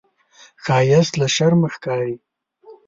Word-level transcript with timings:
ښایست 0.63 1.13
له 1.21 1.27
شرمه 1.35 1.67
ښکاري 1.75 2.15